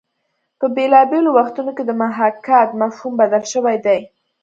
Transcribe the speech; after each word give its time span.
په 0.59 0.65
بېلابېلو 0.75 1.29
وختونو 1.39 1.71
کې 1.77 1.83
د 1.85 1.91
محاکات 2.01 2.69
مفهوم 2.81 3.13
بدل 3.21 3.43
شوی 3.53 3.77
دی 3.85 3.99